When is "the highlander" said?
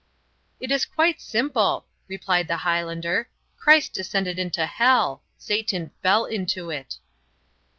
2.47-3.29